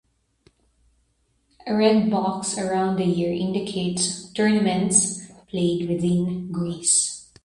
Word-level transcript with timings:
"A 1.67 1.75
red 1.77 2.09
box 2.09 2.57
around 2.57 2.95
the 2.95 3.05
year 3.05 3.31
indicates 3.31 4.31
tournaments 4.33 5.27
played 5.47 5.87
within 5.87 6.51
Greece" 6.51 7.29